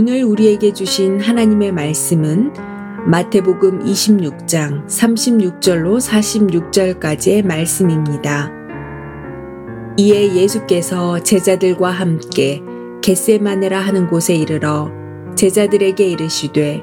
[0.00, 2.54] 오늘 우리에게 주신 하나님의 말씀은
[3.04, 8.50] 마태복음 26장 36절로 46절까지의 말씀입니다.
[9.98, 12.62] 이에 예수께서 제자들과 함께
[13.02, 14.90] 겟세마네라 하는 곳에 이르러
[15.36, 16.82] 제자들에게 이르시되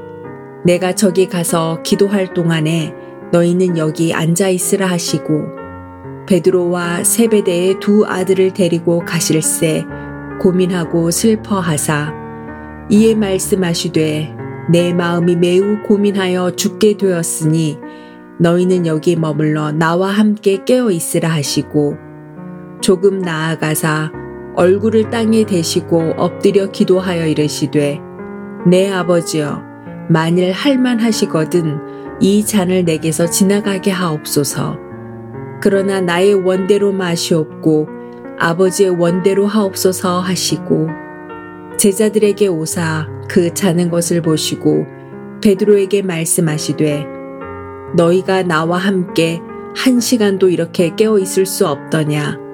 [0.63, 2.93] 내가 저기 가서 기도할 동안에
[3.31, 5.47] 너희는 여기 앉아 있으라 하시고
[6.27, 9.86] 베드로와 세베대의 두 아들을 데리고 가실새
[10.39, 12.16] 고민하고 슬퍼하사
[12.89, 14.33] 이에 말씀하시되
[14.71, 17.77] 내 마음이 매우 고민하여 죽게 되었으니
[18.39, 21.97] 너희는 여기 머물러 나와 함께 깨어 있으라 하시고
[22.82, 24.11] 조금 나아가사
[24.55, 28.00] 얼굴을 땅에 대시고 엎드려 기도하여 이르시되
[28.65, 29.61] 내 아버지여
[30.10, 31.79] 만일 할만 하시거든
[32.22, 34.77] 이 잔을 내게서 지나가게 하옵소서.
[35.61, 37.88] 그러나 나의 원대로 마시옵고
[38.39, 41.06] 아버지의 원대로 하옵소서 하시고
[41.78, 44.86] 제자들에게 오사 그 자는 것을 보시고
[45.42, 47.06] 베드로에게 말씀하시되
[47.95, 49.39] 너희가 나와 함께
[49.75, 52.48] 한 시간도 이렇게 깨어 있을 수 없더냐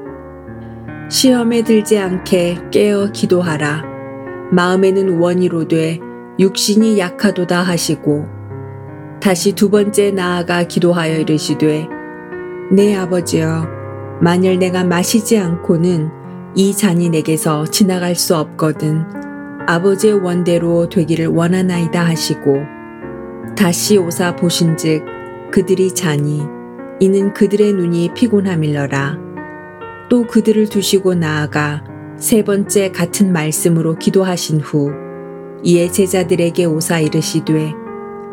[1.10, 3.84] 시험에 들지 않게 깨어 기도하라.
[4.52, 6.00] 마음에는 원이로 돼
[6.40, 8.26] 육신이 약하도다 하시고
[9.22, 11.88] 다시 두 번째 나아가 기도하여 이르시되
[12.72, 13.68] 내 아버지여
[14.22, 16.23] 만일 내가 마시지 않고는
[16.56, 19.04] 이 잔이 내게서 지나갈 수 없거든.
[19.68, 22.58] 아버지의 원대로 되기를 원하나이다 하시고
[23.58, 25.04] 다시 오사 보신즉
[25.52, 26.44] 그들이 자니
[27.00, 29.18] 이는 그들의 눈이 피곤함일러라.
[30.10, 31.84] 또 그들을 두시고 나아가
[32.18, 34.92] 세 번째 같은 말씀으로 기도하신 후
[35.64, 37.74] 이에 제자들에게 오사 이르시되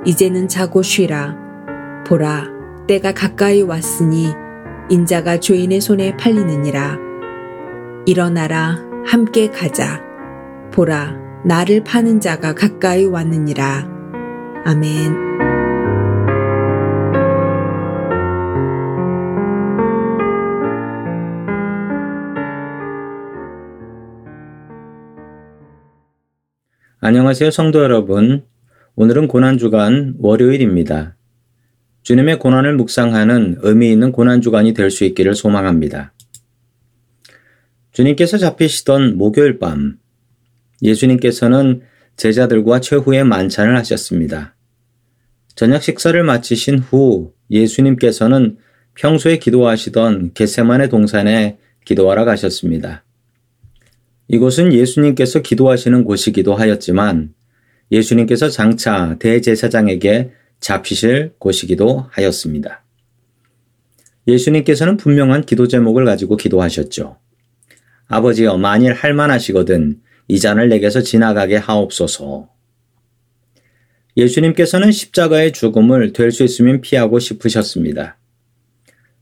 [0.04, 1.36] 이제는 자고 쉬라.
[2.06, 2.48] 보라
[2.86, 4.28] 때가 가까이 왔으니
[4.90, 7.09] 인자가 죄인의 손에 팔리느니라
[8.10, 10.02] 일어나라 함께 가자
[10.72, 11.16] 보라
[11.46, 13.88] 나를 파는 자가 가까이 왔느니라
[14.64, 15.30] 아멘.
[26.98, 28.42] 안녕하세요, 성도 여러분.
[28.96, 31.14] 오늘은 고난주간 월요일입니다.
[32.02, 36.12] 주님의 고난을 묵상하는 의미 있는 고난주간이 될 수 있기를 소망합니다.
[37.92, 39.98] 주님께서 잡히시던 목요일 밤,
[40.82, 41.82] 예수님께서는
[42.16, 44.54] 제자들과 최후의 만찬을 하셨습니다.
[45.54, 48.58] 저녁 식사를 마치신 후 예수님께서는
[48.94, 53.04] 평소에 기도하시던 겟세만의 동산에 기도하러 가셨습니다.
[54.28, 57.34] 이곳은 예수님께서 기도하시는 곳이기도 하였지만
[57.90, 60.30] 예수님께서 장차 대제사장에게
[60.60, 62.84] 잡히실 곳이기도 하였습니다.
[64.28, 67.16] 예수님께서는 분명한 기도 제목을 가지고 기도하셨죠.
[68.10, 72.48] 아버지여 만일 할만하시거든 이 잔을 내게서 지나가게 하옵소서.
[74.16, 78.18] 예수님께서는 십자가의 죽음을 될 수 있으면 피하고 싶으셨습니다.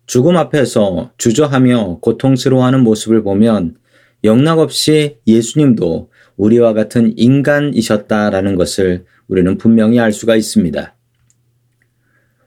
[0.07, 3.77] 죽음 앞에서 주저하며 고통스러워하는 모습을 보면
[4.25, 10.97] 영락없이 예수님도 우리와 같은 인간이셨다라는 것을 우리는 분명히 알 수가 있습니다.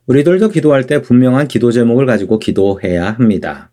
[0.07, 3.70] 우리들도 기도할 때 분명한 기도 제목을 가지고 기도해야 합니다.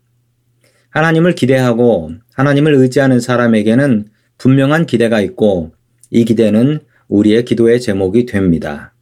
[0.89, 5.71] 하나님을 기대하고 하나님을 의지하는 사람에게는 분명한 기대가 있고
[6.09, 8.93] 이 기대는 우리의 기도의 제목이 됩니다.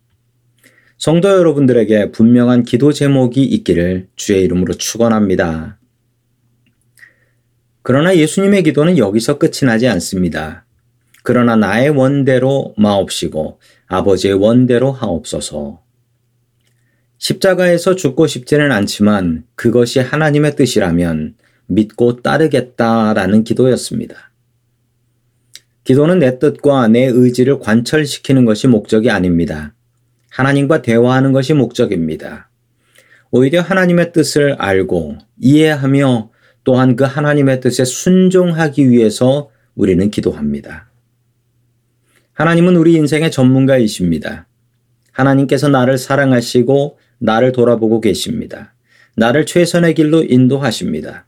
[0.98, 5.78] 성도 여러분들에게 분명한 기도 제목이 있기를 주의 이름으로 축원합니다.
[7.84, 10.66] 그러나 예수님의 기도는 여기서 끝이 나지 않습니다.
[11.24, 15.81] 그러나 나의 원대로 마옵시고 아버지의 원대로 하옵소서.
[17.19, 21.36] 십자가에서 죽고 싶지는 않지만 그것이 하나님의 뜻이라면
[21.67, 24.31] 믿고 따르겠다라는 기도였습니다.
[25.83, 29.73] 기도는 내 뜻과 내 의지를 관철시키는 것이 목적이 아닙니다.
[30.29, 32.50] 하나님과 대화하는 것이 목적입니다.
[33.31, 36.31] 오히려 하나님의 뜻을 알고 이해하며
[36.63, 40.89] 또한 그 하나님의 뜻에 순종하기 위해서 우리는 기도합니다.
[42.33, 44.47] 하나님은 우리 인생의 전문가이십니다.
[45.12, 48.74] 하나님께서 나를 사랑하시고 나를 돌아보고 계십니다.
[49.15, 51.26] 나를 최선의 길로 인도하십니다.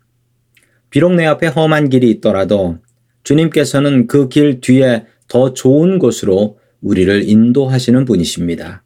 [0.90, 2.78] 비록 내 앞에 험한 길이 있더라도
[3.24, 8.84] 주님께서는 그 길 뒤에 더 좋은 곳으로 우리를 인도하시는 분이십니다.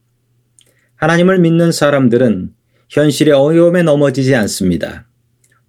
[0.96, 2.52] 하나님을 믿는 사람들은
[2.90, 5.08] 현실의 어려움에 넘어지지 않습니다.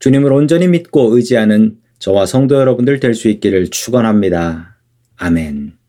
[0.01, 4.77] 주님을 온전히 믿고 의지하는 저와 성도 여러분들 될 수 있기를 축원합니다.
[5.17, 5.84] 아멘.